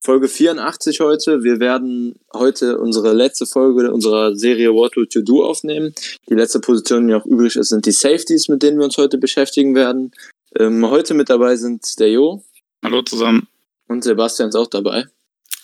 [0.00, 1.42] Folge 84 heute.
[1.42, 5.94] Wir werden heute unsere letzte Folge unserer Serie What Would You Do aufnehmen.
[6.28, 9.18] Die letzte Position, die noch übrig ist, sind die Safeties, mit denen wir uns heute
[9.18, 10.12] beschäftigen werden.
[10.58, 12.42] Ähm, heute mit dabei sind der Jo.
[12.84, 13.48] Hallo zusammen.
[13.88, 15.06] Und Sebastian ist auch dabei.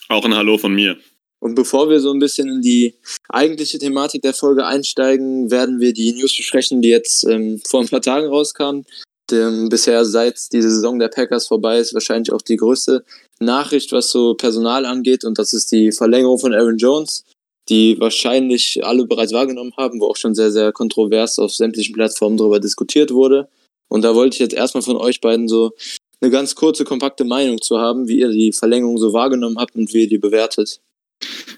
[0.09, 0.97] Auch ein Hallo von mir.
[1.39, 2.95] Und bevor wir so ein bisschen in die
[3.27, 7.89] eigentliche Thematik der Folge einsteigen, werden wir die News besprechen, die jetzt ähm, vor ein
[7.89, 8.85] paar Tagen rauskamen.
[9.31, 13.03] Denn bisher, seit die Saison der Packers vorbei ist, wahrscheinlich auch die größte
[13.39, 15.23] Nachricht, was so Personal angeht.
[15.23, 17.23] Und das ist die Verlängerung von Aaron Jones,
[17.69, 22.37] die wahrscheinlich alle bereits wahrgenommen haben, wo auch schon sehr, sehr kontrovers auf sämtlichen Plattformen
[22.37, 23.47] darüber diskutiert wurde.
[23.89, 25.71] Und da wollte ich jetzt erstmal von euch beiden so
[26.19, 29.93] eine ganz kurze, kompakte Meinung zu haben, wie ihr die Verlängerung so wahrgenommen habt und
[29.93, 30.79] wie ihr die bewertet.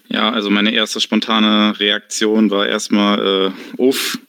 [0.07, 4.19] Ja, also meine erste spontane Reaktion war erstmal, äh, uff,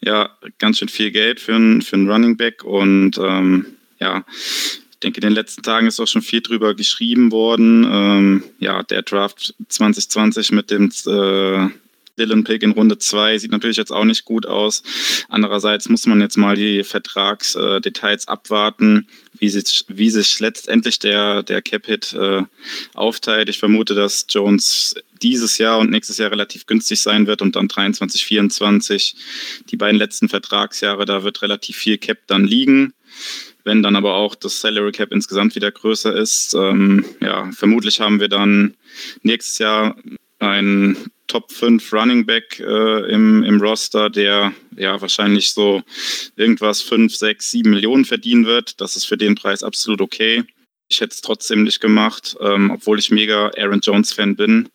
[0.00, 3.66] ja, ganz schön viel Geld für einen für Running Back und ähm,
[3.98, 7.84] ja, ich denke, in den letzten Tagen ist auch schon viel drüber geschrieben worden.
[7.84, 11.68] Ähm, ja, der Draft 2020 mit dem äh,
[12.18, 14.82] Dylan Pick in Runde 2 sieht natürlich jetzt auch nicht gut aus.
[15.28, 19.08] Andererseits muss man jetzt mal die Vertragsdetails abwarten,
[19.38, 22.42] wie sich, wie sich letztendlich der, der Cap-Hit äh,
[22.94, 23.48] aufteilt.
[23.48, 27.68] Ich vermute, dass Jones dieses Jahr und nächstes Jahr relativ günstig sein wird und dann
[27.68, 29.14] 23, 24,
[29.70, 32.92] die beiden letzten Vertragsjahre, da wird relativ viel Cap dann liegen.
[33.64, 38.20] Wenn dann aber auch das Salary Cap insgesamt wieder größer ist, ähm, ja, vermutlich haben
[38.20, 38.76] wir dann
[39.22, 39.96] nächstes Jahr
[40.38, 45.82] ein Top 5 Running Back äh, im, im Roster, der ja wahrscheinlich so
[46.36, 48.80] irgendwas 5, 6, 7 Millionen verdienen wird.
[48.80, 50.44] Das ist für den Preis absolut okay.
[50.88, 54.68] Ich hätte es trotzdem nicht gemacht, ähm, obwohl ich mega Aaron Jones-Fan bin.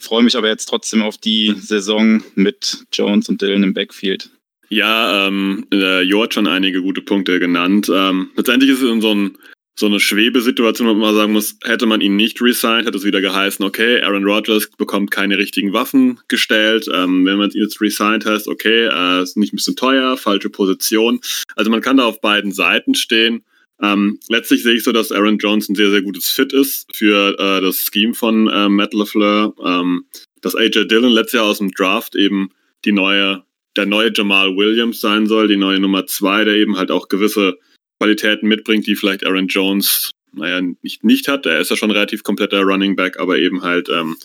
[0.00, 4.30] Freue mich aber jetzt trotzdem auf die Saison mit Jones und Dylan im Backfield.
[4.70, 7.90] Ja, ähm, äh, Jo hat schon einige gute Punkte genannt.
[7.94, 9.38] Ähm, letztendlich ist es in so ein
[9.74, 13.20] so eine Schwebesituation, wo man sagen muss, hätte man ihn nicht resigned, hätte es wieder
[13.20, 16.88] geheißen, okay, Aaron Rodgers bekommt keine richtigen Waffen gestellt.
[16.92, 20.50] Ähm, wenn man ihn jetzt resigned heißt, okay, äh, ist nicht ein bisschen teuer, falsche
[20.50, 21.20] Position.
[21.56, 23.44] Also man kann da auf beiden Seiten stehen.
[23.80, 27.36] Ähm, letztlich sehe ich so, dass Aaron Jones ein sehr, sehr gutes Fit ist für
[27.38, 29.54] äh, das Scheme von äh, Matt LaFleur.
[29.64, 30.04] Ähm,
[30.42, 32.50] dass AJ Dillon letztes Jahr aus dem Draft eben
[32.84, 33.44] die neue,
[33.76, 37.58] der neue Jamal Williams sein soll, die neue Nummer zwei, der eben halt auch gewisse
[38.02, 41.46] Qualitäten mitbringt, die vielleicht Aaron Jones, naja, nicht, nicht hat.
[41.46, 44.16] Er ist ja schon relativ kompletter Running Back, aber eben halt ähm,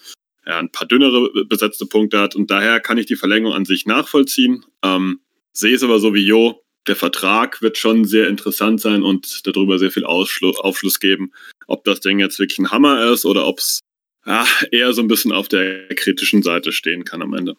[0.47, 2.35] ja, ein paar dünnere besetzte Punkte hat.
[2.35, 4.65] Und daher kann ich die Verlängerung an sich nachvollziehen.
[4.83, 5.19] Ähm,
[5.53, 9.77] sehe es aber so wie Jo, der Vertrag wird schon sehr interessant sein und darüber
[9.77, 11.31] sehr viel Ausschluss, Aufschluss geben,
[11.67, 13.81] ob das Ding jetzt wirklich ein Hammer ist oder ob es
[14.25, 17.55] ja, eher so ein bisschen auf der kritischen Seite stehen kann am Ende.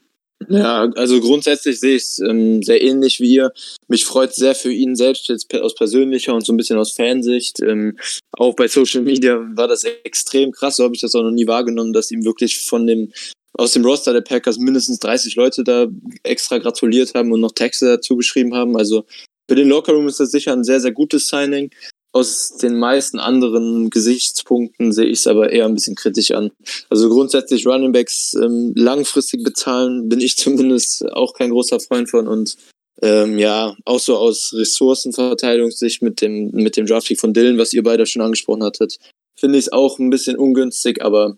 [0.47, 3.53] Ja, also grundsätzlich sehe ich es ähm, sehr ähnlich wie ihr.
[3.89, 7.61] Mich freut sehr für ihn selbst jetzt aus persönlicher und so ein bisschen aus Fansicht.
[7.61, 7.99] Ähm,
[8.33, 10.77] auch bei Social Media war das extrem krass.
[10.77, 13.13] So habe ich das auch noch nie wahrgenommen, dass ihm wirklich von dem
[13.55, 15.87] aus dem Roster der Packers mindestens 30 Leute da
[16.23, 18.77] extra gratuliert haben und noch Texte dazu geschrieben haben.
[18.77, 19.05] Also
[19.49, 21.71] für den Lockerroom ist das sicher ein sehr, sehr gutes Signing.
[22.13, 26.51] Aus den meisten anderen Gesichtspunkten sehe ich es aber eher ein bisschen kritisch an.
[26.89, 32.27] Also grundsätzlich Running Backs ähm, langfristig bezahlen bin ich zumindest auch kein großer Freund von
[32.27, 32.57] und
[33.01, 37.85] ähm, ja, auch so aus Ressourcenverteilungssicht mit dem, mit dem Draftpick von Dylan, was ihr
[37.85, 38.99] beide schon angesprochen hattet,
[39.39, 41.37] finde ich es auch ein bisschen ungünstig, aber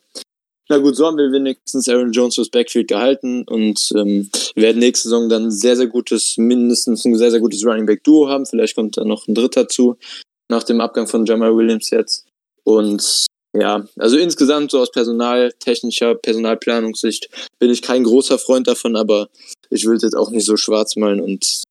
[0.71, 5.09] na gut, so haben wir wenigstens Aaron Jones fürs Backfield gehalten und ähm, werden nächste
[5.09, 8.47] Saison dann sehr, sehr gutes, mindestens ein sehr, sehr gutes Running Back Duo haben.
[8.47, 9.97] Vielleicht kommt da noch ein dritter zu
[10.51, 12.27] nach dem Abgang von Jamal Williams jetzt.
[12.65, 19.29] Und ja, also insgesamt so aus personaltechnischer, Personalplanungssicht bin ich kein großer Freund davon, aber
[19.71, 21.65] ich will es jetzt auch nicht so schwarz malen und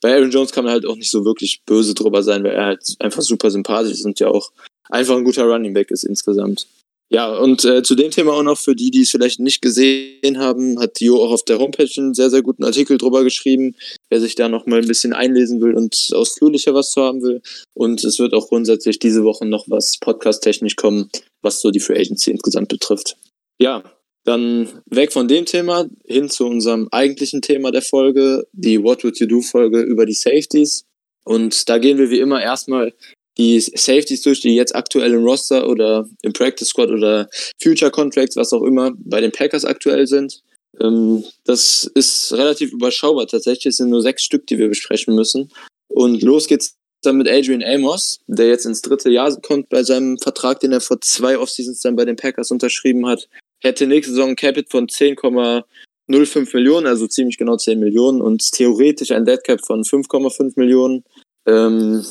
[0.00, 2.64] bei Aaron Jones kann man halt auch nicht so wirklich böse drüber sein, weil er
[2.66, 4.52] halt einfach super sympathisch ist und ja auch
[4.88, 6.66] einfach ein guter Running Back ist insgesamt.
[7.10, 10.38] Ja, und äh, zu dem Thema auch noch für die, die es vielleicht nicht gesehen
[10.38, 13.74] haben, hat Jo auch auf der Homepage einen sehr, sehr guten Artikel drüber geschrieben,
[14.10, 17.40] wer sich da noch mal ein bisschen einlesen will und ausführlicher was zu haben will.
[17.74, 21.10] Und es wird auch grundsätzlich diese Woche noch was podcast-technisch kommen,
[21.40, 23.16] was so die Free Agency insgesamt betrifft.
[23.58, 23.82] Ja,
[24.24, 29.18] dann weg von dem Thema hin zu unserem eigentlichen Thema der Folge, die What Would
[29.18, 30.84] You Do Folge über die Safeties.
[31.24, 32.92] Und da gehen wir wie immer erstmal
[33.38, 37.28] die Safeties durch, die jetzt aktuell im Roster oder im Practice Squad oder
[37.62, 40.42] Future Contracts, was auch immer, bei den Packers aktuell sind.
[40.80, 43.66] Ähm, das ist relativ überschaubar tatsächlich.
[43.66, 45.50] Es sind nur sechs Stück, die wir besprechen müssen.
[45.88, 50.18] Und los geht's dann mit Adrian Amos, der jetzt ins dritte Jahr kommt bei seinem
[50.18, 53.28] Vertrag, den er vor zwei Offseasons dann bei den Packers unterschrieben hat.
[53.60, 59.12] Hätte nächste Saison ein Capit von 10,05 Millionen, also ziemlich genau 10 Millionen und theoretisch
[59.12, 61.04] ein Deadcap von 5,5 Millionen.
[61.46, 62.04] Ähm,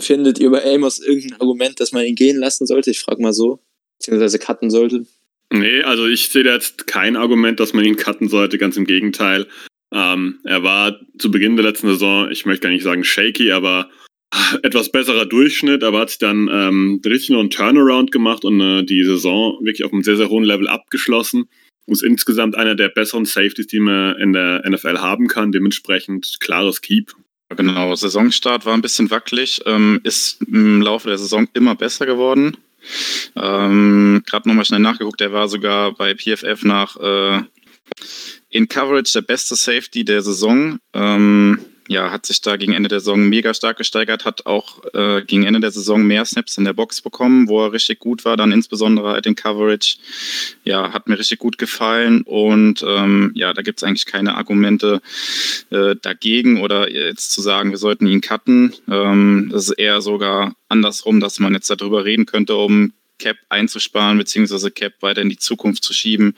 [0.00, 2.90] findet ihr bei Amos irgendein Argument, dass man ihn gehen lassen sollte?
[2.90, 3.60] Ich frage mal so,
[3.98, 5.06] beziehungsweise cutten sollte.
[5.50, 8.86] Nee, also ich sehe da jetzt kein Argument, dass man ihn cutten sollte, ganz im
[8.86, 9.46] Gegenteil.
[9.92, 13.88] Ähm, er war zu Beginn der letzten Saison, ich möchte gar nicht sagen shaky, aber
[14.62, 18.82] etwas besserer Durchschnitt, aber hat sich dann ähm, richtig noch einen Turnaround gemacht und äh,
[18.82, 21.48] die Saison wirklich auf einem sehr, sehr hohen Level abgeschlossen.
[21.86, 25.52] Ist insgesamt einer der besseren Safeties, die man in der NFL haben kann.
[25.52, 27.12] Dementsprechend klares Keep.
[27.54, 32.56] Genau, Saisonstart war ein bisschen wackelig, ähm, ist im Laufe der Saison immer besser geworden.
[33.36, 37.42] Ähm, Gerade nochmal schnell nachgeguckt, er war sogar bei PFF nach äh,
[38.50, 40.78] in Coverage der beste Safety der Saison.
[40.92, 41.58] Ähm,
[41.88, 45.44] ja, hat sich da gegen Ende der Saison mega stark gesteigert, hat auch äh, gegen
[45.44, 48.52] Ende der Saison mehr Snaps in der Box bekommen, wo er richtig gut war, dann
[48.52, 49.98] insbesondere halt in Coverage.
[50.64, 55.02] Ja, hat mir richtig gut gefallen und ähm, ja, da gibt es eigentlich keine Argumente
[55.70, 58.74] äh, dagegen oder jetzt zu sagen, wir sollten ihn cutten.
[58.90, 64.18] Ähm, das ist eher sogar andersrum, dass man jetzt darüber reden könnte, um Cap einzusparen,
[64.18, 66.34] beziehungsweise Cap weiter in die Zukunft zu schieben,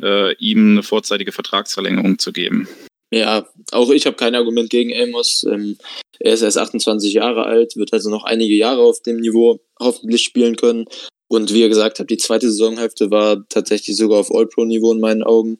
[0.00, 2.68] äh, ihm eine vorzeitige Vertragsverlängerung zu geben.
[3.12, 5.44] Ja, auch ich habe kein Argument gegen Amos.
[5.48, 5.76] Ähm,
[6.18, 10.22] er ist erst 28 Jahre alt, wird also noch einige Jahre auf dem Niveau hoffentlich
[10.22, 10.86] spielen können.
[11.28, 15.22] Und wie ihr gesagt habt, die zweite Saisonhälfte war tatsächlich sogar auf All-Pro-Niveau in meinen
[15.22, 15.58] Augen.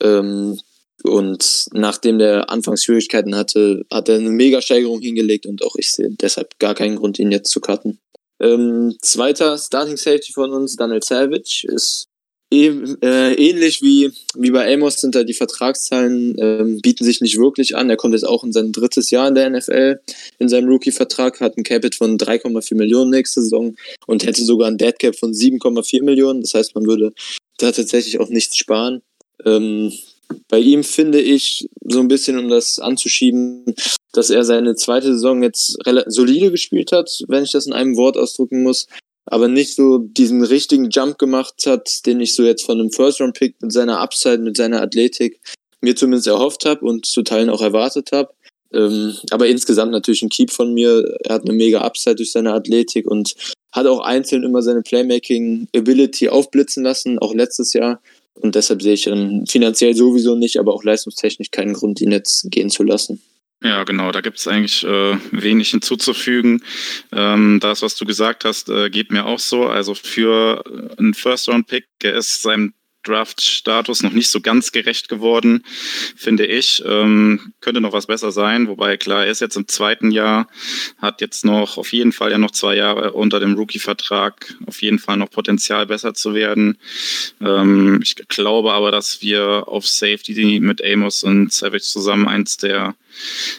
[0.00, 0.58] Ähm,
[1.02, 6.10] und nachdem der Anfangs Schwierigkeiten hatte, hat er eine Mega-Steigerung hingelegt und auch ich sehe
[6.10, 8.00] deshalb gar keinen Grund, ihn jetzt zu cutten.
[8.40, 12.08] Ähm, zweiter Starting Safety von uns, Daniel Savage, ist
[12.52, 17.74] äh, ähnlich wie, wie bei Amos sind da die Vertragszahlen, ähm, bieten sich nicht wirklich
[17.74, 17.90] an.
[17.90, 20.00] Er kommt jetzt auch in sein drittes Jahr in der NFL
[20.38, 23.74] in seinem Rookie-Vertrag, hat ein Capit von 3,4 Millionen nächste Saison
[24.06, 26.40] und hätte sogar ein Dead Cap von 7,4 Millionen.
[26.40, 27.12] Das heißt, man würde
[27.58, 29.02] da tatsächlich auch nichts sparen.
[29.44, 29.92] Ähm,
[30.48, 33.64] bei ihm finde ich so ein bisschen, um das anzuschieben,
[34.12, 38.16] dass er seine zweite Saison jetzt solide gespielt hat, wenn ich das in einem Wort
[38.16, 38.86] ausdrücken muss
[39.26, 43.60] aber nicht so diesen richtigen Jump gemacht hat, den ich so jetzt von einem First-Round-Pick
[43.60, 45.40] mit seiner Upside, mit seiner Athletik
[45.80, 48.30] mir zumindest erhofft habe und zu Teilen auch erwartet habe.
[48.72, 51.18] Ähm, aber insgesamt natürlich ein Keep von mir.
[51.24, 53.34] Er hat eine mega Upside durch seine Athletik und
[53.72, 58.00] hat auch einzeln immer seine Playmaking-Ability aufblitzen lassen, auch letztes Jahr.
[58.34, 62.50] Und deshalb sehe ich ähm, finanziell sowieso nicht, aber auch leistungstechnisch keinen Grund, ihn jetzt
[62.50, 63.22] gehen zu lassen.
[63.66, 66.62] Ja, genau, da gibt es eigentlich äh, wenig hinzuzufügen.
[67.10, 69.66] Ähm, das, was du gesagt hast, äh, geht mir auch so.
[69.66, 72.74] Also für äh, einen First-Round-Pick, der ist seinem
[73.06, 75.64] Draft-Status noch nicht so ganz gerecht geworden,
[76.16, 76.82] finde ich.
[76.86, 80.48] Ähm, könnte noch was besser sein, wobei klar, er ist jetzt im zweiten Jahr,
[80.98, 84.98] hat jetzt noch auf jeden Fall ja noch zwei Jahre unter dem Rookie-Vertrag, auf jeden
[84.98, 86.78] Fall noch Potenzial besser zu werden.
[87.40, 92.94] Ähm, ich glaube aber, dass wir auf Safety mit Amos und Savage zusammen eins der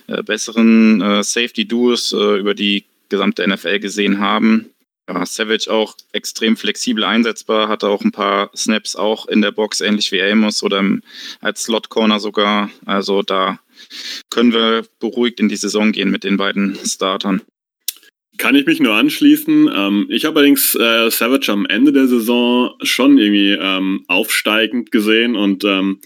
[0.08, 4.70] äh, besseren äh, Safety-Duos äh, über die gesamte NFL gesehen haben
[5.08, 9.82] ja, Savage auch extrem flexibel einsetzbar, hatte auch ein paar Snaps auch in der Box,
[9.82, 11.02] ähnlich wie Amos oder im,
[11.40, 12.70] als Slot Corner sogar.
[12.86, 13.60] Also da
[14.30, 17.42] können wir beruhigt in die Saison gehen mit den beiden Startern.
[18.38, 19.70] Kann ich mich nur anschließen.
[19.74, 25.36] Ähm, ich habe allerdings äh, Savage am Ende der Saison schon irgendwie ähm, aufsteigend gesehen
[25.36, 26.02] und ähm,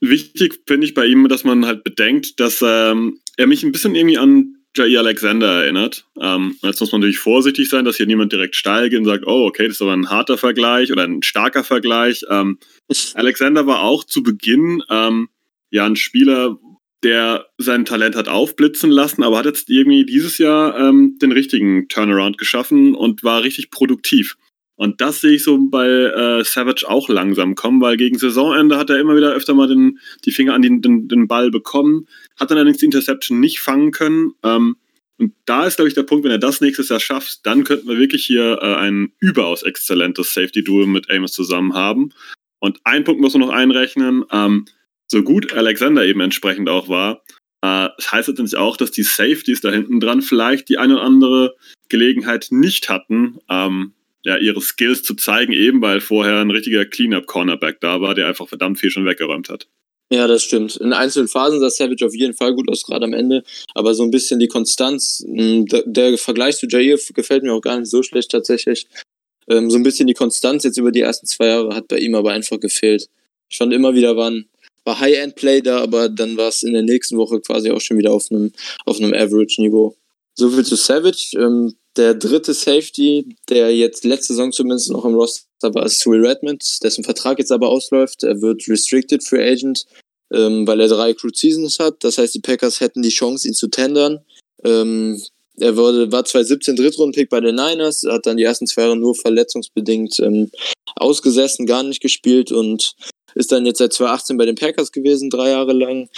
[0.00, 4.18] wichtig finde ich bei ihm, dass man halt bedenkt, dass er mich ein bisschen irgendwie
[4.18, 6.06] an Jair Alexander erinnert.
[6.20, 9.26] Ähm, jetzt muss man natürlich vorsichtig sein, dass hier niemand direkt steil geht und sagt,
[9.26, 12.24] oh, okay, das ist aber ein harter Vergleich oder ein starker Vergleich.
[12.30, 12.58] Ähm,
[13.14, 15.28] Alexander war auch zu Beginn ähm,
[15.70, 16.58] ja ein Spieler,
[17.02, 21.88] der sein Talent hat aufblitzen lassen, aber hat jetzt irgendwie dieses Jahr ähm, den richtigen
[21.88, 24.36] Turnaround geschaffen und war richtig produktiv.
[24.76, 28.90] Und das sehe ich so bei äh, Savage auch langsam kommen, weil gegen Saisonende hat
[28.90, 32.06] er immer wieder öfter mal den, die Finger an den, den, den Ball bekommen,
[32.38, 34.32] hat dann allerdings die Interception nicht fangen können.
[34.42, 34.76] Ähm,
[35.18, 37.88] und da ist, glaube ich, der Punkt, wenn er das nächstes Jahr schafft, dann könnten
[37.88, 42.10] wir wirklich hier äh, ein überaus exzellentes Safety-Duo mit Amos zusammen haben.
[42.58, 44.66] Und ein Punkt muss man noch einrechnen, ähm,
[45.06, 47.22] so gut Alexander eben entsprechend auch war,
[47.62, 51.02] äh, das heißt natürlich auch, dass die Safeties da hinten dran vielleicht die eine oder
[51.02, 51.56] andere
[51.88, 53.92] Gelegenheit nicht hatten, ähm,
[54.26, 58.48] ja, ihre Skills zu zeigen, eben weil vorher ein richtiger Cleanup-Cornerback da war, der einfach
[58.48, 59.68] verdammt viel schon weggeräumt hat.
[60.10, 60.76] Ja, das stimmt.
[60.76, 63.44] In einzelnen Phasen sah Savage auf jeden Fall gut aus, gerade am Ende.
[63.74, 67.78] Aber so ein bisschen die Konstanz, der, der Vergleich zu Jair gefällt mir auch gar
[67.78, 68.88] nicht so schlecht tatsächlich.
[69.48, 72.16] Ähm, so ein bisschen die Konstanz jetzt über die ersten zwei Jahre hat bei ihm
[72.16, 73.08] aber einfach gefehlt.
[73.48, 74.48] Ich fand immer wieder waren,
[74.84, 78.12] war High-End-Play da, aber dann war es in der nächsten Woche quasi auch schon wieder
[78.12, 78.52] auf einem,
[78.86, 79.96] auf einem Average-Niveau.
[80.34, 81.36] So viel zu Savage.
[81.36, 86.24] Ähm, der dritte Safety, der jetzt letzte Saison zumindest noch im Roster war, ist Will
[86.24, 88.22] Redmond, dessen Vertrag jetzt aber ausläuft.
[88.22, 89.86] Er wird Restricted Free Agent,
[90.32, 92.04] ähm, weil er drei Crew Seasons hat.
[92.04, 94.20] Das heißt, die Packers hätten die Chance, ihn zu tendern.
[94.64, 95.20] Ähm,
[95.58, 99.14] er wurde, war 2017 Drittrunden-Pick bei den Niners, hat dann die ersten zwei Jahre nur
[99.14, 100.50] verletzungsbedingt ähm,
[100.96, 102.94] ausgesessen, gar nicht gespielt und
[103.34, 106.08] ist dann jetzt seit 2018 bei den Packers gewesen, drei Jahre lang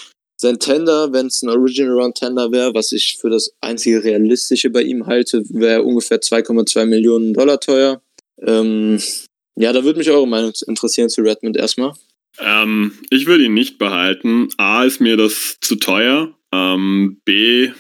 [0.41, 4.71] sein Tender, wenn es ein Original Round Tender wäre, was ich für das einzige realistische
[4.71, 8.01] bei ihm halte, wäre ungefähr 2,2 Millionen Dollar teuer.
[8.41, 9.01] Ähm,
[9.57, 11.93] ja, da würde mich eure Meinung interessieren zu Redmond erstmal.
[12.39, 14.49] Ähm, ich würde ihn nicht behalten.
[14.57, 16.33] A ist mir das zu teuer.
[16.53, 17.71] Ähm, B,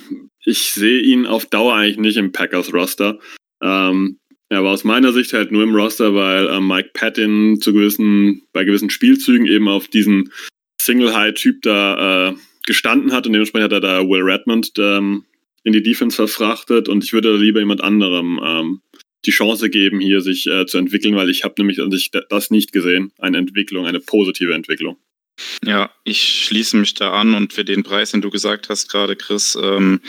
[0.45, 3.21] ich sehe ihn auf Dauer eigentlich nicht im Packers Roster.
[3.63, 7.73] Ähm, er war aus meiner Sicht halt nur im Roster, weil äh, Mike Patton zu
[7.73, 10.33] gewissen, bei gewissen Spielzügen eben auf diesen
[10.81, 12.35] Single-High-Typ da äh,
[12.69, 15.25] gestanden hat und dementsprechend hat er da Will Redmond ähm,
[15.65, 18.81] in die Defense verfrachtet und ich würde lieber jemand anderem ähm,
[19.25, 22.51] die Chance geben, hier sich äh, zu entwickeln, weil ich habe nämlich an sich das
[22.51, 24.99] nicht gesehen, eine Entwicklung, eine positive Entwicklung.
[25.65, 29.17] Ja, ich schließe mich da an und für den Preis, den du gesagt hast gerade,
[29.17, 30.01] Chris, ähm,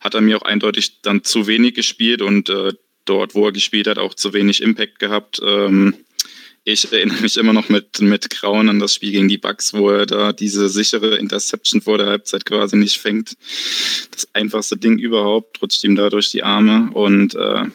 [0.00, 2.72] hat er mir auch eindeutig dann zu wenig gespielt und äh,
[3.04, 5.40] dort, wo er gespielt hat, auch zu wenig Impact gehabt.
[5.44, 5.94] Ähm,
[6.68, 9.88] ich erinnere mich immer noch mit, mit Grauen an das Spiel gegen die Bucks, wo
[9.88, 13.36] er da diese sichere Interception vor der Halbzeit quasi nicht fängt.
[14.10, 17.66] Das einfachste Ding überhaupt, rutscht ihm da durch die Arme und äh,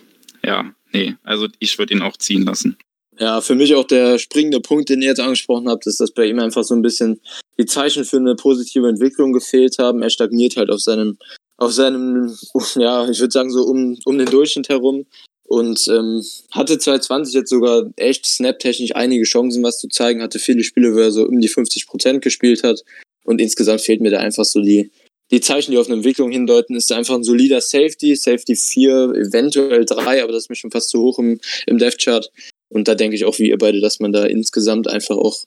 [0.45, 2.77] ja, nee, also ich würde ihn auch ziehen lassen.
[3.17, 6.25] Ja, für mich auch der springende Punkt, den ihr jetzt angesprochen habt, ist, dass bei
[6.25, 7.21] ihm einfach so ein bisschen
[7.57, 10.01] die Zeichen für eine positive Entwicklung gefehlt haben.
[10.01, 11.17] Er stagniert halt auf seinem,
[11.55, 12.35] auf seinem,
[12.75, 15.05] ja, ich würde sagen so um, um den Durchschnitt herum
[15.51, 20.63] und ähm, hatte 2020 jetzt sogar echt snaptechnisch einige Chancen, was zu zeigen, hatte viele
[20.63, 22.85] Spiele, wo er so um die 50 Prozent gespielt hat.
[23.25, 24.91] Und insgesamt fehlt mir da einfach so die,
[25.29, 28.93] die Zeichen, die auf eine Entwicklung hindeuten, ist einfach ein solider Safety, Safety 4,
[29.27, 32.31] eventuell 3, aber das ist mir schon fast zu hoch im, im Dev-Chart.
[32.69, 35.37] Und da denke ich auch wie ihr beide, dass man da insgesamt einfach auch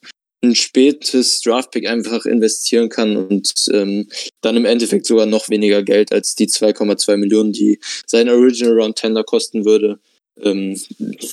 [0.45, 4.09] ein spätes Draftpick einfach investieren kann und ähm,
[4.41, 8.97] dann im Endeffekt sogar noch weniger Geld als die 2,2 Millionen, die sein Original Round
[8.97, 9.99] Tender kosten würde,
[10.41, 10.81] ähm,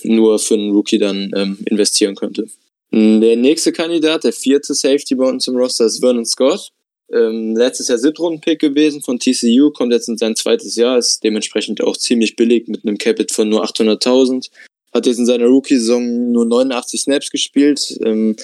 [0.04, 2.48] nur für einen Rookie dann ähm, investieren könnte.
[2.94, 6.72] Der nächste Kandidat, der vierte Safety bei uns im Roster, ist Vernon Scott.
[7.14, 11.82] Ähm, letztes Jahr Siebtrunden-Pick gewesen von TCU, kommt jetzt in sein zweites Jahr, ist dementsprechend
[11.82, 14.50] auch ziemlich billig mit einem Capit von nur 800.000.
[14.94, 18.36] Hat jetzt in seiner Rookie-Saison nur 89 Snaps gespielt, ähm,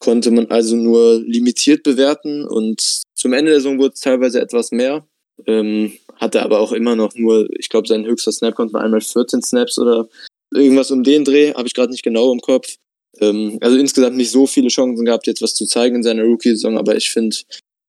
[0.00, 4.72] konnte man also nur limitiert bewerten und zum Ende der Saison wurde es teilweise etwas
[4.72, 5.06] mehr.
[5.46, 9.00] Ähm, hatte aber auch immer noch nur, ich glaube, sein höchster Snap konnte man einmal
[9.00, 10.08] 14 Snaps oder
[10.52, 12.76] irgendwas um den Dreh, habe ich gerade nicht genau im Kopf.
[13.20, 16.76] Ähm, also insgesamt nicht so viele Chancen gehabt, jetzt was zu zeigen in seiner Rookie-Saison,
[16.78, 17.36] aber ich finde,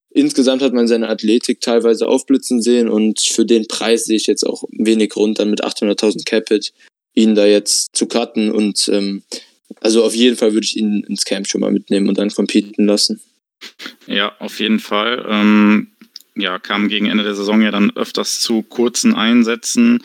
[0.10, 4.46] insgesamt hat man seine Athletik teilweise aufblitzen sehen und für den Preis sehe ich jetzt
[4.46, 6.74] auch wenig Grund, dann mit 800.000 Capit
[7.14, 9.24] ihn da jetzt zu cutten und ähm,
[9.82, 12.86] also auf jeden Fall würde ich ihn ins Camp schon mal mitnehmen und dann competen
[12.86, 13.20] lassen.
[14.08, 15.26] Ja, auf jeden Fall.
[15.28, 15.88] Ähm,
[16.36, 20.02] ja, kam gegen Ende der Saison ja dann öfters zu kurzen Einsätzen.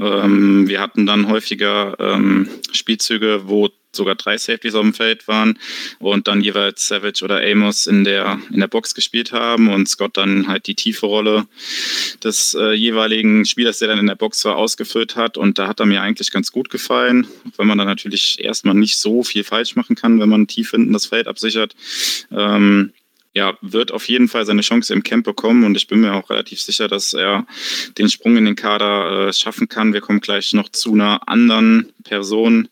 [0.00, 3.68] Ähm, wir hatten dann häufiger ähm, Spielzüge, wo
[3.98, 5.58] sogar drei Safeties auf dem Feld waren
[5.98, 10.16] und dann jeweils Savage oder Amos in der, in der Box gespielt haben und Scott
[10.16, 11.46] dann halt die tiefe Rolle
[12.24, 15.80] des äh, jeweiligen Spielers, der dann in der Box war, ausgefüllt hat und da hat
[15.80, 17.26] er mir eigentlich ganz gut gefallen,
[17.56, 20.92] wenn man dann natürlich erstmal nicht so viel falsch machen kann, wenn man tief hinten
[20.92, 21.74] das Feld absichert.
[22.30, 22.92] Ähm,
[23.34, 26.30] ja, wird auf jeden Fall seine Chance im Camp bekommen und ich bin mir auch
[26.30, 27.46] relativ sicher, dass er
[27.98, 29.92] den Sprung in den Kader äh, schaffen kann.
[29.92, 32.68] Wir kommen gleich noch zu einer anderen Person,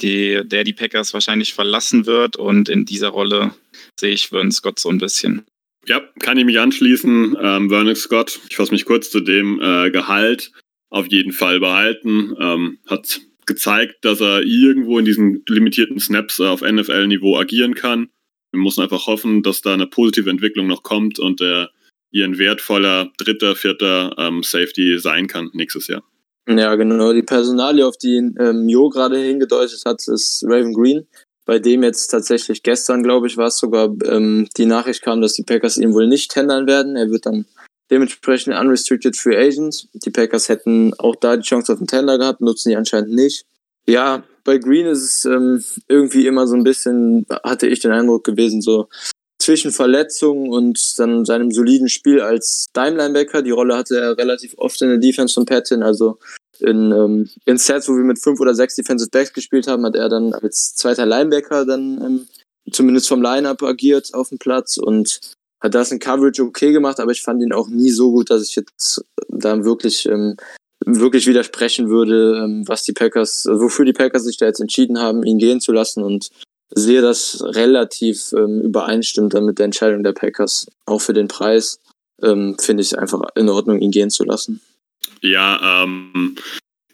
[0.00, 3.54] die, der die Packers wahrscheinlich verlassen wird und in dieser Rolle
[3.98, 5.44] sehe ich Vernon Scott so ein bisschen.
[5.86, 7.36] Ja, kann ich mich anschließen.
[7.40, 10.52] Ähm, Vernon Scott, ich fasse mich kurz zu dem äh, Gehalt
[10.88, 12.34] auf jeden Fall behalten.
[12.38, 18.08] Ähm, hat gezeigt, dass er irgendwo in diesen limitierten Snaps auf NFL-Niveau agieren kann
[18.52, 21.70] wir müssen einfach hoffen, dass da eine positive Entwicklung noch kommt und er
[22.10, 26.02] hier ein wertvoller dritter, vierter ähm, Safety sein kann nächstes Jahr.
[26.48, 27.12] Ja, genau.
[27.12, 31.06] Die Personalie, auf die ähm, Jo gerade hingedeutet hat, ist Raven Green,
[31.44, 35.34] bei dem jetzt tatsächlich gestern, glaube ich, war es sogar, ähm, die Nachricht kam, dass
[35.34, 36.96] die Packers ihn wohl nicht tendern werden.
[36.96, 37.46] Er wird dann
[37.90, 39.88] dementsprechend unrestricted free agent.
[39.92, 43.44] Die Packers hätten auch da die Chance auf einen Tender gehabt, nutzen die anscheinend nicht.
[43.86, 48.24] Ja, bei Green ist es ähm, irgendwie immer so ein bisschen, hatte ich den Eindruck
[48.24, 48.88] gewesen, so
[49.40, 54.80] zwischen Verletzungen und dann seinem soliden Spiel als Dime-Linebacker, die Rolle hatte er relativ oft
[54.82, 56.18] in der Defense von Patton, also
[56.60, 59.96] in, ähm, in Sets, wo wir mit fünf oder sechs Defensive Backs gespielt haben, hat
[59.96, 62.28] er dann als zweiter Linebacker dann ähm,
[62.70, 65.20] zumindest vom Line-Up agiert auf dem Platz und
[65.62, 68.42] hat das in Coverage okay gemacht, aber ich fand ihn auch nie so gut, dass
[68.42, 70.36] ich jetzt da wirklich, ähm,
[70.86, 75.22] wirklich widersprechen würde, ähm, was die Packers, wofür die Packers sich da jetzt entschieden haben,
[75.24, 76.30] ihn gehen zu lassen und
[76.70, 80.70] sehe das relativ ähm, übereinstimmt dann mit der Entscheidung der Packers.
[80.86, 81.80] Auch für den Preis
[82.22, 84.60] ähm, finde ich es einfach in Ordnung, ihn gehen zu lassen.
[85.20, 86.36] Ja, ähm,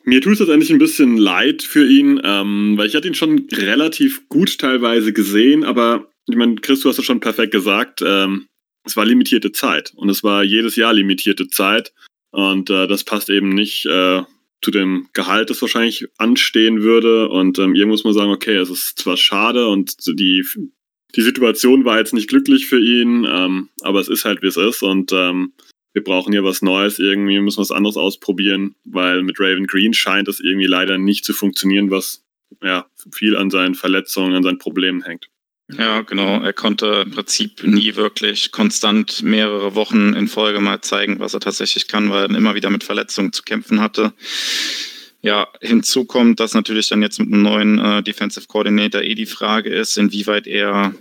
[0.04, 3.46] mir tut es tatsächlich ein bisschen leid für ihn, ähm, weil ich hatte ihn schon
[3.52, 8.46] relativ gut teilweise gesehen, aber ich meine, Chris, du hast es schon perfekt gesagt, ähm,
[8.84, 11.92] es war limitierte Zeit und es war jedes Jahr limitierte Zeit
[12.36, 14.22] und äh, das passt eben nicht äh,
[14.60, 17.30] zu dem Gehalt, das wahrscheinlich anstehen würde.
[17.30, 20.44] Und ähm, hier muss man sagen, okay, es ist zwar schade und die
[21.14, 24.58] die Situation war jetzt nicht glücklich für ihn, ähm, aber es ist halt wie es
[24.58, 24.82] ist.
[24.82, 25.54] Und ähm,
[25.94, 29.94] wir brauchen hier was Neues, irgendwie müssen wir was anderes ausprobieren, weil mit Raven Green
[29.94, 32.22] scheint es irgendwie leider nicht zu funktionieren, was
[32.62, 35.30] ja viel an seinen Verletzungen, an seinen Problemen hängt.
[35.68, 36.40] Ja, genau.
[36.42, 41.40] Er konnte im Prinzip nie wirklich konstant mehrere Wochen in Folge mal zeigen, was er
[41.40, 44.12] tatsächlich kann, weil er immer wieder mit Verletzungen zu kämpfen hatte.
[45.22, 49.26] Ja, hinzu kommt, dass natürlich dann jetzt mit einem neuen äh, Defensive Coordinator eh die
[49.26, 50.94] Frage ist, inwieweit er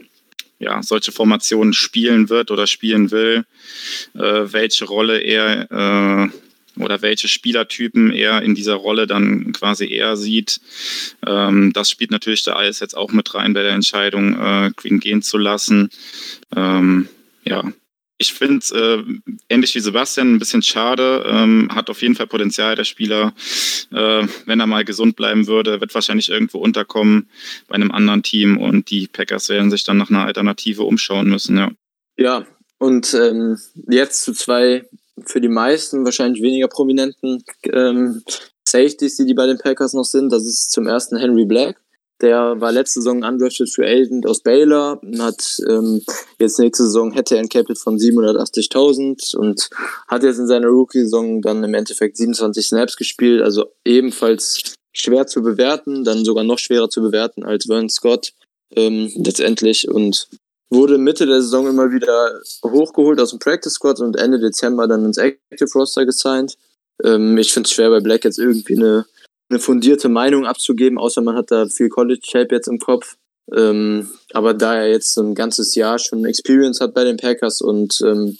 [0.57, 3.45] ja, solche Formationen spielen wird oder spielen will,
[4.15, 6.29] äh, welche Rolle er äh,
[6.77, 10.59] oder welche Spielertypen er in dieser Rolle dann quasi eher sieht.
[11.25, 14.99] Ähm, das spielt natürlich da alles jetzt auch mit rein bei der Entscheidung, äh, Green
[14.99, 15.89] gehen zu lassen.
[16.55, 17.09] Ähm,
[17.43, 17.63] ja,
[18.17, 19.03] ich finde es äh,
[19.49, 21.25] ähnlich wie Sebastian ein bisschen schade.
[21.27, 23.33] Ähm, hat auf jeden Fall Potenzial, der Spieler.
[23.91, 27.29] Äh, wenn er mal gesund bleiben würde, wird wahrscheinlich irgendwo unterkommen
[27.67, 31.57] bei einem anderen Team und die Packers werden sich dann nach einer Alternative umschauen müssen.
[31.57, 31.71] Ja,
[32.17, 33.57] ja und ähm,
[33.89, 34.85] jetzt zu zwei
[35.23, 38.23] für die meisten wahrscheinlich weniger prominenten ähm,
[38.67, 40.31] Safeties, die, die bei den Packers noch sind.
[40.31, 41.77] Das ist zum ersten Henry Black.
[42.21, 46.01] Der war letzte Saison undrafted Free Agent aus Baylor, hat ähm,
[46.39, 49.69] jetzt nächste Saison hätte er ein Capit von 780.000 und
[50.07, 55.41] hat jetzt in seiner Rookie-Saison dann im Endeffekt 27 Snaps gespielt, also ebenfalls schwer zu
[55.41, 58.31] bewerten, dann sogar noch schwerer zu bewerten als Vern Scott
[58.75, 60.29] ähm, letztendlich und
[60.75, 65.05] wurde Mitte der Saison immer wieder hochgeholt aus dem Practice Squad und Ende Dezember dann
[65.05, 66.57] ins Active Roster gesigned.
[67.03, 69.05] Ähm, ich finde es schwer bei Black jetzt irgendwie eine
[69.49, 73.15] eine fundierte Meinung abzugeben, außer man hat da viel College-Tape jetzt im Kopf.
[73.55, 78.01] Ähm, aber da er jetzt ein ganzes Jahr schon Experience hat bei den Packers und
[78.03, 78.37] ähm,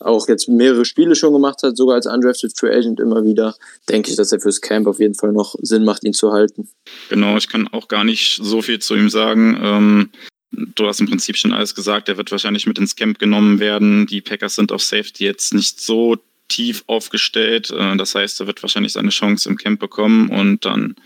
[0.00, 3.54] auch jetzt mehrere Spiele schon gemacht hat, sogar als undrafted Free Agent immer wieder,
[3.88, 6.68] denke ich, dass er fürs Camp auf jeden Fall noch Sinn macht, ihn zu halten.
[7.10, 9.60] Genau, ich kann auch gar nicht so viel zu ihm sagen.
[9.62, 10.10] Ähm,
[10.52, 14.06] du hast im Prinzip schon alles gesagt, er wird wahrscheinlich mit ins Camp genommen werden.
[14.06, 16.18] Die Packers sind auf Safety jetzt nicht so
[16.50, 17.70] tief aufgestellt.
[17.70, 20.96] Äh, das heißt, er wird wahrscheinlich seine Chance im Camp bekommen und dann,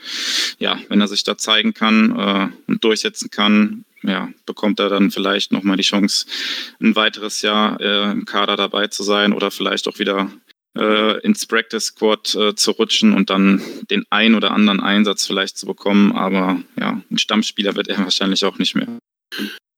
[0.58, 5.10] ja, wenn er sich da zeigen kann äh, und durchsetzen kann, ja, bekommt er dann
[5.10, 6.26] vielleicht nochmal die Chance,
[6.80, 10.30] ein weiteres Jahr äh, im Kader dabei zu sein oder vielleicht auch wieder
[11.22, 12.26] ins Practice Squad
[12.56, 16.10] zu rutschen und dann den ein oder anderen Einsatz vielleicht zu bekommen.
[16.10, 18.88] Aber ja, ein Stammspieler wird er wahrscheinlich auch nicht mehr.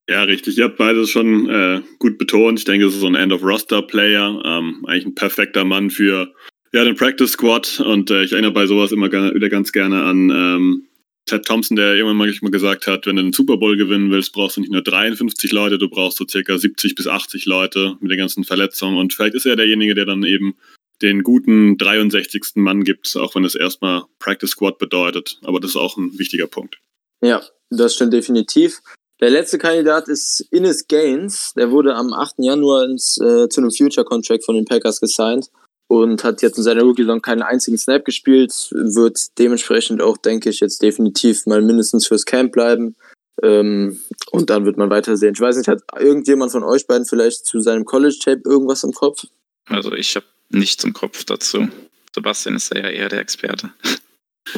[0.09, 0.57] Ja, richtig.
[0.57, 2.61] Ihr habt beides schon äh, gut betont.
[2.61, 4.43] Ich denke, es ist so ein End-of-Roster-Player.
[4.45, 6.33] Ähm, eigentlich ein perfekter Mann für
[6.73, 7.81] ja, den Practice Squad.
[7.81, 10.87] Und äh, ich erinnere bei sowas immer wieder ganz gerne an ähm,
[11.27, 14.33] Ted Thompson, der irgendwann mal, mal gesagt hat, wenn du einen Super Bowl gewinnen willst,
[14.33, 18.13] brauchst du nicht nur 53 Leute, du brauchst so circa 70 bis 80 Leute mit
[18.13, 18.97] den ganzen Verletzungen.
[18.97, 20.55] Und vielleicht ist er derjenige, der dann eben
[21.03, 22.43] den guten 63.
[22.55, 25.39] Mann gibt, auch wenn es erstmal Practice Squad bedeutet.
[25.43, 26.79] Aber das ist auch ein wichtiger Punkt.
[27.21, 28.81] Ja, das stimmt definitiv.
[29.21, 31.53] Der letzte Kandidat ist Innes Gaines.
[31.57, 32.35] Der wurde am 8.
[32.39, 35.51] Januar ins, äh, zu einem Future-Contract von den Packers gesigned
[35.89, 38.53] und hat jetzt in seiner Rookie-Saison keinen einzigen Snap gespielt.
[38.73, 42.95] Wird dementsprechend auch, denke ich, jetzt definitiv mal mindestens fürs Camp bleiben.
[43.43, 44.01] Ähm,
[44.33, 45.35] und dann wird man weiter sehen.
[45.35, 49.25] Ich weiß nicht, hat irgendjemand von euch beiden vielleicht zu seinem College-Tape irgendwas im Kopf?
[49.67, 51.69] Also ich habe nichts im Kopf dazu.
[52.15, 53.71] Sebastian ist ja eher der Experte.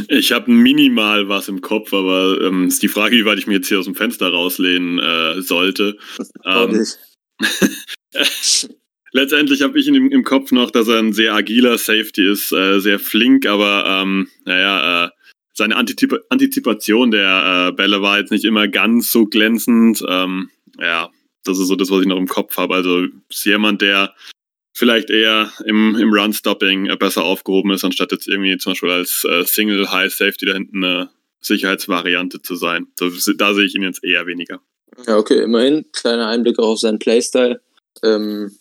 [0.08, 3.54] Ich habe minimal was im Kopf, aber ähm, ist die Frage, wie weit ich mir
[3.54, 5.96] jetzt hier aus dem Fenster rauslehnen äh, sollte.
[6.44, 6.84] Ähm,
[9.12, 12.80] letztendlich habe ich im, im, Kopf noch, dass er ein sehr agiler Safety ist, äh,
[12.80, 15.10] sehr flink, aber ähm, naja, äh,
[15.54, 20.04] seine Antizip Antizipation der äh, Bälle war jetzt nicht immer ganz so glänzend.
[20.08, 21.10] Ähm, ja,
[21.44, 22.74] das ist so das, was ich noch im Kopf habe.
[22.74, 24.14] Also ist jemand, der
[24.78, 29.24] vielleicht eher im, im Run-Stopping äh, besser aufgehoben ist, anstatt jetzt irgendwie zum Beispiel als
[29.24, 31.10] äh, Single High Safety da hinten eine
[31.40, 32.86] Sicherheitsvariante zu sein.
[32.96, 34.60] Da, da sehe ich ihn jetzt eher weniger.
[35.06, 35.86] Ja, okay, immerhin.
[35.92, 37.60] Kleiner Einblick auch auf seinen Playstyle.
[38.04, 38.56] Ähm,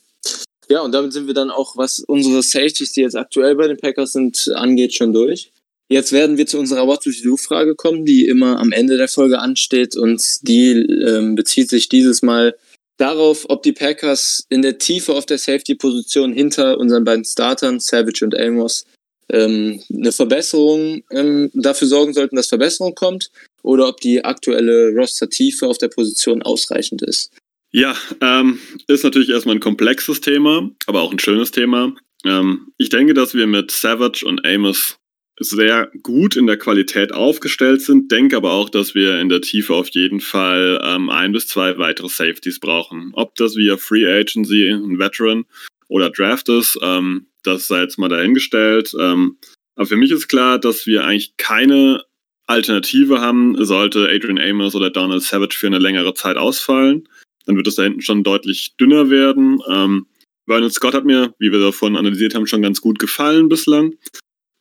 [0.67, 3.77] ja, und damit sind wir dann auch, was unsere Safeties, die jetzt aktuell bei den
[3.77, 5.51] Packers sind, angeht, schon durch.
[5.87, 9.07] Jetzt werden wir zu unserer What to Do Frage kommen, die immer am Ende der
[9.07, 12.55] Folge ansteht und die ähm, bezieht sich dieses Mal
[12.97, 18.23] darauf, ob die Packers in der Tiefe auf der Safety-Position hinter unseren beiden Startern, Savage
[18.25, 18.85] und Amos,
[19.29, 23.29] ähm, eine Verbesserung ähm, dafür sorgen sollten, dass Verbesserung kommt
[23.61, 27.31] oder ob die aktuelle Roster-Tiefe auf der Position ausreichend ist.
[27.71, 31.93] Ja, ähm, ist natürlich erstmal ein komplexes Thema, aber auch ein schönes Thema.
[32.25, 34.96] Ähm, ich denke, dass wir mit Savage und Amos
[35.39, 39.73] sehr gut in der Qualität aufgestellt sind, denke aber auch, dass wir in der Tiefe
[39.75, 43.11] auf jeden Fall ähm, ein bis zwei weitere Safeties brauchen.
[43.13, 45.45] Ob das via Free Agency, ein Veteran
[45.87, 48.93] oder Draft ist, ähm, das sei jetzt mal dahingestellt.
[48.99, 49.37] Ähm,
[49.75, 52.03] aber für mich ist klar, dass wir eigentlich keine
[52.47, 57.07] Alternative haben, sollte Adrian Amos oder Donald Savage für eine längere Zeit ausfallen.
[57.45, 59.61] Dann wird es da hinten schon deutlich dünner werden.
[59.69, 60.07] Ähm,
[60.47, 63.93] Vernon Scott hat mir, wie wir davon analysiert haben, schon ganz gut gefallen bislang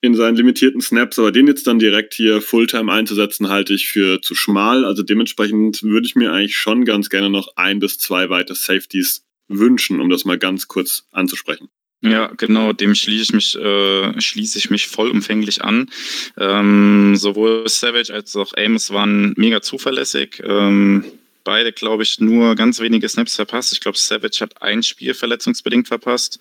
[0.00, 4.20] in seinen limitierten Snaps, aber den jetzt dann direkt hier Fulltime einzusetzen, halte ich für
[4.20, 4.84] zu schmal.
[4.84, 9.24] Also dementsprechend würde ich mir eigentlich schon ganz gerne noch ein bis zwei weitere Safeties
[9.48, 11.68] wünschen, um das mal ganz kurz anzusprechen.
[12.02, 15.90] Ja, genau, dem schließe ich mich, äh, schließe ich mich vollumfänglich an.
[16.36, 20.42] Ähm, sowohl Savage als auch Amos waren mega zuverlässig.
[20.44, 21.04] Ähm,
[21.46, 23.72] beide, glaube ich, nur ganz wenige Snaps verpasst.
[23.72, 26.40] Ich glaube, Savage hat ein Spiel verletzungsbedingt verpasst.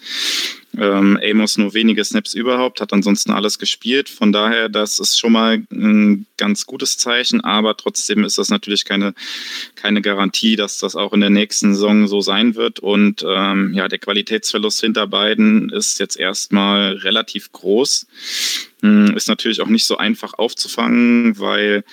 [0.77, 4.09] Ähm, Amos nur wenige Snaps überhaupt, hat ansonsten alles gespielt.
[4.09, 8.83] Von daher, das ist schon mal ein ganz gutes Zeichen, aber trotzdem ist das natürlich
[8.83, 9.13] keine,
[9.75, 12.79] keine Garantie, dass das auch in der nächsten Saison so sein wird.
[12.79, 18.07] Und ähm, ja, der Qualitätsverlust hinter beiden ist jetzt erstmal relativ groß.
[18.85, 21.83] Hm, ist natürlich auch nicht so einfach aufzufangen, weil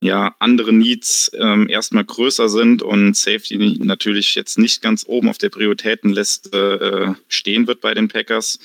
[0.00, 5.38] ja andere Needs ähm, erstmal größer sind und Safety natürlich jetzt nicht ganz oben auf
[5.38, 8.58] der Prioritätenliste äh, stehen wird bei den Packers.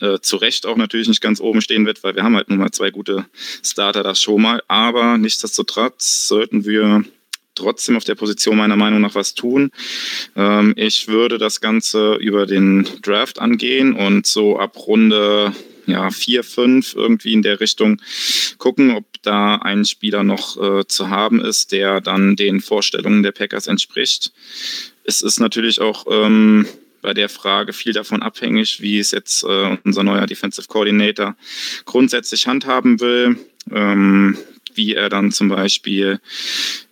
[0.00, 2.58] Äh, zu Recht auch natürlich nicht ganz oben stehen wird, weil wir haben halt nun
[2.58, 3.24] mal zwei gute
[3.62, 4.62] Starter das schon mal.
[4.68, 7.02] Aber nichtsdestotrotz sollten wir
[7.54, 9.70] trotzdem auf der Position meiner Meinung nach was tun.
[10.36, 15.54] Ähm, ich würde das Ganze über den Draft angehen und so ab Runde
[15.86, 18.00] ja, vier, fünf irgendwie in der Richtung
[18.58, 23.32] gucken, ob da ein Spieler noch äh, zu haben ist, der dann den Vorstellungen der
[23.32, 24.32] Packers entspricht.
[25.04, 26.66] Es ist natürlich auch ähm,
[27.00, 31.36] bei der Frage viel davon abhängig, wie es jetzt äh, unser neuer Defensive Coordinator
[31.84, 33.36] grundsätzlich handhaben will.
[33.70, 34.38] Ähm,
[34.74, 36.18] wie er dann zum Beispiel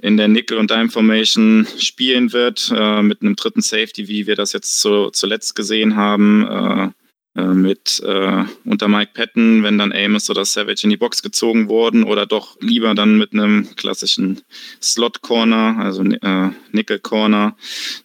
[0.01, 4.53] in der Nickel- und Dime-Formation spielen wird, äh, mit einem dritten Safety, wie wir das
[4.53, 6.93] jetzt zu, zuletzt gesehen haben.
[7.37, 11.69] Äh, mit äh, unter Mike Patton, wenn dann Amos oder Savage in die Box gezogen
[11.69, 14.41] wurden oder doch lieber dann mit einem klassischen
[14.83, 17.57] Slot Corner, also äh, Nickel Corner.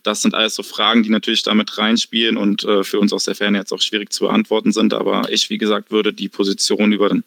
[0.04, 3.34] Das sind alles so Fragen, die natürlich damit reinspielen und äh, für uns aus der
[3.34, 4.94] Ferne jetzt auch schwierig zu beantworten sind.
[4.94, 7.24] Aber ich, wie gesagt, würde die Position über den,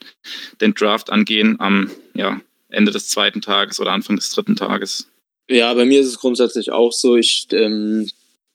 [0.61, 5.09] den Draft angehen am ja, Ende des zweiten Tages oder Anfang des dritten Tages.
[5.51, 7.17] Ja, bei mir ist es grundsätzlich auch so.
[7.17, 8.09] Ich ähm,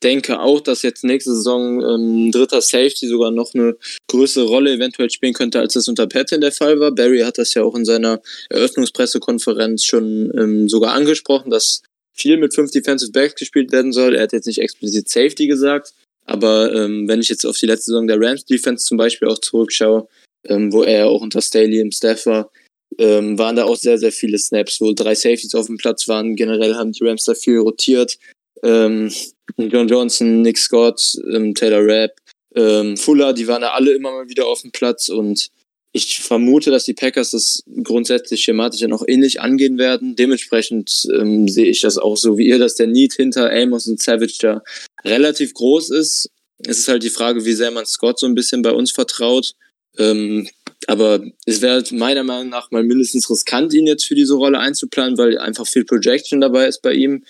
[0.03, 3.75] denke auch, dass jetzt nächste Saison ähm, dritter Safety sogar noch eine
[4.07, 6.91] größere Rolle eventuell spielen könnte, als das unter Patton der Fall war.
[6.91, 11.81] Barry hat das ja auch in seiner Eröffnungspressekonferenz schon ähm, sogar angesprochen, dass
[12.13, 14.15] viel mit fünf Defensive Backs gespielt werden soll.
[14.15, 15.93] Er hat jetzt nicht explizit Safety gesagt,
[16.25, 19.39] aber ähm, wenn ich jetzt auf die letzte Saison der Rams Defense zum Beispiel auch
[19.39, 20.07] zurückschaue,
[20.45, 22.51] ähm, wo er auch unter Staley im Staff war,
[22.99, 26.35] ähm, waren da auch sehr, sehr viele Snaps, wo drei Safeties auf dem Platz waren.
[26.35, 28.17] Generell haben die Rams da viel rotiert.
[28.63, 29.11] Ähm,
[29.57, 32.11] John Johnson, Nick Scott, ähm, Taylor Rapp,
[32.55, 35.49] ähm, Fuller, die waren ja alle immer mal wieder auf dem Platz und
[35.95, 40.15] ich vermute, dass die Packers das grundsätzlich schematisch ja noch ähnlich angehen werden.
[40.15, 44.01] Dementsprechend ähm, sehe ich das auch so wie ihr, dass der Need hinter Amos und
[44.01, 44.63] Savage da
[45.05, 46.29] relativ groß ist.
[46.65, 49.53] Es ist halt die Frage, wie sehr man Scott so ein bisschen bei uns vertraut.
[49.99, 50.49] Ähm,
[50.87, 54.59] aber es wäre halt meiner Meinung nach mal mindestens riskant, ihn jetzt für diese Rolle
[54.59, 57.23] einzuplanen, weil einfach viel Projection dabei ist bei ihm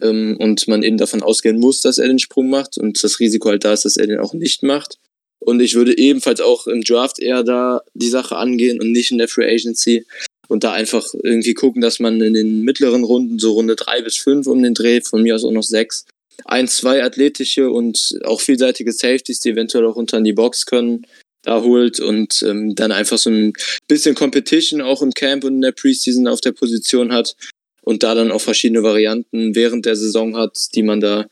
[0.00, 3.50] ähm, und man eben davon ausgehen muss, dass er den Sprung macht und das Risiko
[3.50, 4.98] halt da ist, dass er den auch nicht macht.
[5.40, 9.18] Und ich würde ebenfalls auch im Draft eher da die Sache angehen und nicht in
[9.18, 10.04] der Free Agency
[10.48, 14.16] und da einfach irgendwie gucken, dass man in den mittleren Runden, so Runde drei bis
[14.16, 16.04] fünf um den Dreh, von mir aus auch noch sechs,
[16.44, 21.06] ein, zwei athletische und auch vielseitige Safeties, die eventuell auch unter in die Box können,
[21.42, 23.52] da holt und ähm, dann einfach so ein
[23.88, 27.36] bisschen Competition auch im Camp und in der Preseason auf der Position hat
[27.82, 31.26] und da dann auch verschiedene Varianten während der Saison hat, die man da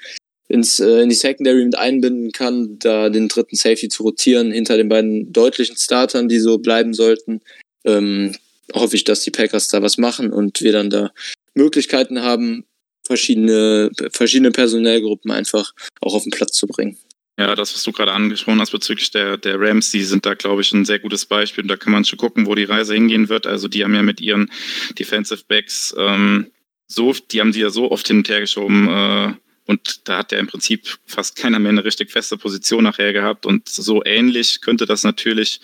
[0.48, 4.76] ins, äh, in die Secondary mit einbinden kann, da den dritten Safety zu rotieren hinter
[4.76, 7.40] den beiden deutlichen Startern, die so bleiben sollten.
[7.84, 8.34] Ähm,
[8.74, 11.12] hoffe ich, dass die Packers da was machen und wir dann da
[11.54, 12.64] Möglichkeiten haben,
[13.06, 16.98] verschiedene, verschiedene Personellgruppen einfach auch auf den Platz zu bringen.
[17.38, 20.60] Ja, das, was du gerade angesprochen hast bezüglich der, der Rams, die sind da, glaube
[20.60, 21.62] ich, ein sehr gutes Beispiel.
[21.62, 23.46] Und da kann man schon gucken, wo die Reise hingehen wird.
[23.46, 24.50] Also die haben ja mit ihren
[24.98, 26.50] Defensive Backs ähm,
[26.88, 29.34] so, die haben sie ja so oft hin und her geschoben, äh,
[29.68, 33.44] und da hat er im Prinzip fast keiner mehr eine richtig feste Position nachher gehabt.
[33.44, 35.60] Und so ähnlich könnte das natürlich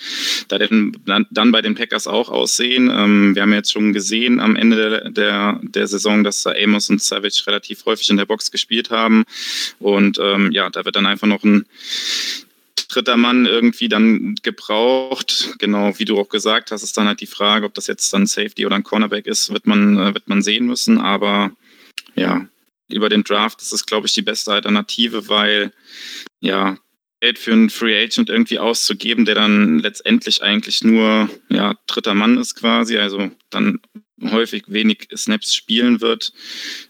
[0.49, 2.91] dann bei den Packers auch aussehen.
[2.95, 6.91] Ähm, wir haben jetzt schon gesehen am Ende der, der, der Saison, dass da Amos
[6.91, 9.25] und Savage relativ häufig in der Box gespielt haben.
[9.79, 11.65] Und ähm, ja, da wird dann einfach noch ein
[12.89, 15.55] dritter Mann irgendwie dann gebraucht.
[15.59, 18.27] Genau, wie du auch gesagt hast, ist dann halt die Frage, ob das jetzt dann
[18.27, 20.99] Safety oder ein Cornerback ist, wird man, äh, wird man sehen müssen.
[20.99, 21.53] Aber
[22.17, 22.47] ja,
[22.89, 25.73] über den Draft ist es, glaube ich, die beste Alternative, weil
[26.41, 26.79] ja,
[27.21, 32.37] Geld für einen Free Agent irgendwie auszugeben, der dann letztendlich eigentlich nur ja, dritter Mann
[32.37, 33.81] ist quasi, also dann
[34.23, 36.33] häufig wenig Snaps spielen wird,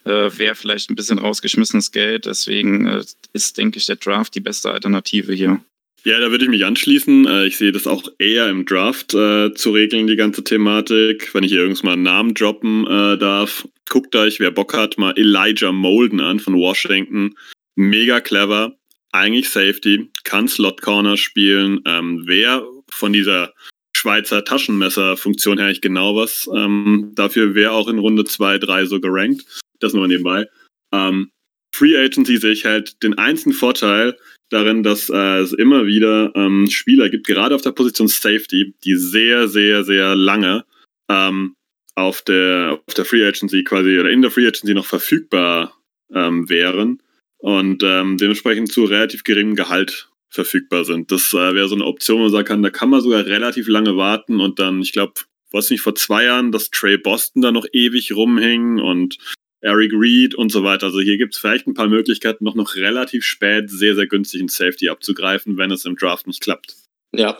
[0.04, 2.26] äh, wäre vielleicht ein bisschen rausgeschmissenes Geld.
[2.26, 5.64] Deswegen äh, ist, denke ich, der Draft die beste Alternative hier.
[6.06, 7.26] Ja, da würde ich mich anschließen.
[7.26, 11.34] Äh, ich sehe das auch eher im Draft äh, zu regeln, die ganze Thematik.
[11.34, 14.98] Wenn ich hier irgendwann mal einen Namen droppen äh, darf, guckt euch, wer Bock hat,
[14.98, 17.34] mal Elijah Molden an von Washington.
[17.74, 18.76] Mega clever,
[19.12, 21.80] eigentlich Safety, kann Slot Corner spielen.
[21.86, 23.54] Ähm, wer von dieser
[23.96, 26.48] Schweizer Taschenmesser-Funktion her eigentlich genau was.
[26.54, 29.46] Ähm, dafür wäre auch in Runde 2, 3 so gerankt.
[29.80, 30.46] Das nur nebenbei.
[30.92, 31.30] Ähm,
[31.74, 34.16] Free Agency sehe ich halt den einzigen Vorteil,
[34.50, 38.96] darin, dass äh, es immer wieder ähm, Spieler gibt, gerade auf der Position Safety, die
[38.96, 40.64] sehr, sehr, sehr lange
[41.08, 41.56] ähm,
[41.94, 45.76] auf der auf der Free Agency quasi oder in der Free Agency noch verfügbar
[46.12, 47.02] ähm, wären
[47.38, 51.12] und ähm, dementsprechend zu relativ geringem Gehalt verfügbar sind.
[51.12, 53.68] Das äh, wäre so eine Option, wo man sagen kann, da kann man sogar relativ
[53.68, 55.14] lange warten und dann, ich glaube,
[55.52, 59.18] was nicht vor zwei Jahren, dass Trey Boston da noch ewig rumhing und
[59.64, 60.86] Eric Reed und so weiter.
[60.86, 64.40] Also hier gibt es vielleicht ein paar Möglichkeiten, noch noch relativ spät sehr, sehr günstig
[64.40, 66.76] einen Safety abzugreifen, wenn es im Draft nicht klappt.
[67.14, 67.38] Ja.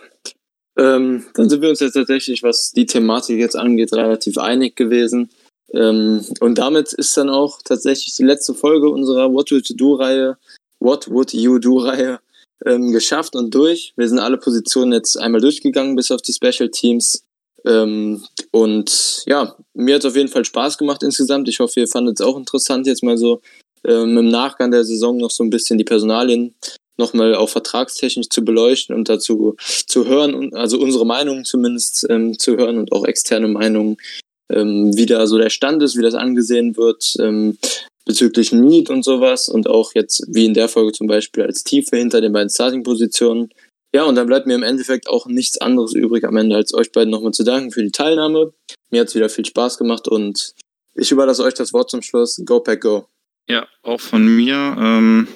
[0.77, 5.31] Ähm, dann sind wir uns jetzt tatsächlich, was die Thematik jetzt angeht, relativ einig gewesen.
[5.75, 10.39] Ähm, und damit ist dann auch tatsächlich die letzte Folge unserer What Would You Do-Reihe,
[10.81, 12.21] What Would You Do-Reihe
[12.65, 13.93] ähm, geschafft und durch.
[13.97, 17.23] Wir sind alle Positionen jetzt einmal durchgegangen, bis auf die Special Teams.
[17.67, 21.49] Ähm, und ja, mir hat es auf jeden Fall Spaß gemacht insgesamt.
[21.49, 23.41] Ich hoffe, ihr fandet es auch interessant, jetzt mal so
[23.87, 26.55] ähm, im Nachgang der Saison noch so ein bisschen die Personalien
[26.97, 32.57] nochmal auch vertragstechnisch zu beleuchten und dazu zu hören, also unsere Meinungen zumindest ähm, zu
[32.57, 33.97] hören und auch externe Meinungen,
[34.51, 37.59] ähm, wie da so der Stand ist, wie das angesehen wird ähm,
[38.05, 41.97] bezüglich Need und sowas und auch jetzt wie in der Folge zum Beispiel als Tiefe
[41.97, 43.51] hinter den beiden Starting-Positionen
[43.95, 46.91] ja, und dann bleibt mir im Endeffekt auch nichts anderes übrig am Ende, als euch
[46.91, 48.53] beiden nochmal zu danken für die Teilnahme.
[48.91, 50.55] Mir hat es wieder viel Spaß gemacht und
[50.95, 52.43] ich überlasse euch das Wort zum Schluss.
[52.45, 53.07] Go Pack Go.
[53.49, 54.57] Ja, auch von mir.
[54.57, 55.29] Ähm,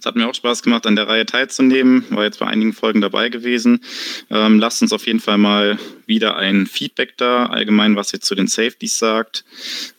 [0.00, 2.04] es hat mir auch Spaß gemacht, an der Reihe teilzunehmen.
[2.10, 3.84] War jetzt bei einigen Folgen dabei gewesen.
[4.30, 8.34] Ähm, lasst uns auf jeden Fall mal wieder ein Feedback da, allgemein, was ihr zu
[8.34, 9.44] den Safeties sagt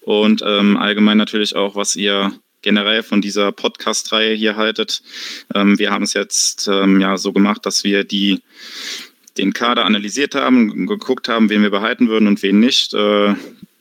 [0.01, 2.33] und ähm, allgemein natürlich auch, was ihr
[2.63, 5.03] generell von dieser Podcast-Reihe hier haltet.
[5.53, 8.41] Ähm, wir haben es jetzt ähm, ja so gemacht, dass wir die
[9.37, 12.93] den Kader analysiert haben, geguckt haben, wen wir behalten würden und wen nicht.
[12.93, 13.35] Äh,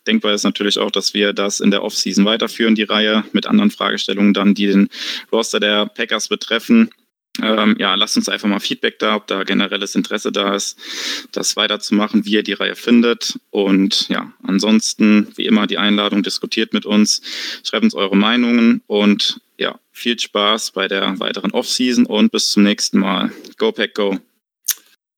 [0.06, 3.70] denkbar ist natürlich auch, dass wir das in der Offseason weiterführen, die Reihe mit anderen
[3.70, 4.88] Fragestellungen dann, die den
[5.30, 6.90] Roster der Packers betreffen.
[7.42, 10.78] Ähm, ja, lasst uns einfach mal Feedback da, ob da generelles Interesse da ist,
[11.32, 13.38] das weiterzumachen, wie ihr die Reihe findet.
[13.50, 17.20] Und ja, ansonsten, wie immer, die Einladung, diskutiert mit uns,
[17.64, 22.62] schreibt uns eure Meinungen und ja, viel Spaß bei der weiteren Offseason und bis zum
[22.62, 23.32] nächsten Mal.
[23.58, 24.18] Go Pack Go!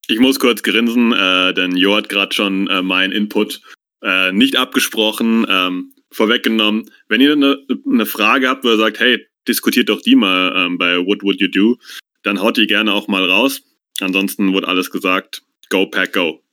[0.06, 3.60] Ich muss kurz grinsen, äh, denn Jo hat gerade schon äh, meinen Input
[4.02, 6.90] äh, nicht abgesprochen, ähm, vorweggenommen.
[7.08, 7.58] Wenn ihr eine,
[7.90, 11.40] eine Frage habt, wo ihr sagt, hey, diskutiert doch die mal ähm, bei What Would
[11.40, 11.78] You Do,
[12.24, 13.62] dann haut die gerne auch mal raus.
[14.00, 15.42] Ansonsten wurde alles gesagt.
[15.68, 16.43] Go Pack Go.